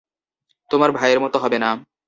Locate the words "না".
1.59-1.69